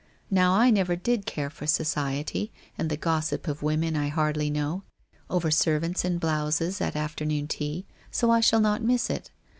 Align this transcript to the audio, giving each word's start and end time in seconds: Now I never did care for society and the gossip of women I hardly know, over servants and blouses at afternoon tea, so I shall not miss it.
Now 0.31 0.53
I 0.53 0.71
never 0.71 0.95
did 0.95 1.27
care 1.27 1.51
for 1.51 1.67
society 1.67 2.51
and 2.75 2.89
the 2.89 2.97
gossip 2.97 3.47
of 3.47 3.61
women 3.61 3.95
I 3.95 4.07
hardly 4.07 4.49
know, 4.49 4.81
over 5.29 5.51
servants 5.51 6.03
and 6.03 6.19
blouses 6.19 6.81
at 6.81 6.95
afternoon 6.95 7.47
tea, 7.47 7.85
so 8.09 8.31
I 8.31 8.39
shall 8.39 8.61
not 8.61 8.81
miss 8.81 9.11
it. 9.11 9.29